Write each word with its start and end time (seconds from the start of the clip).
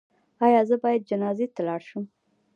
ایا 0.45 0.61
زه 0.69 0.75
باید 0.83 1.07
جنازې 1.09 1.47
ته 1.55 1.61
لاړ 1.67 1.81
شم؟ 1.89 2.03